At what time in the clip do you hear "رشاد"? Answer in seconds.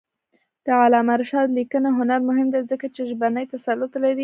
1.21-1.47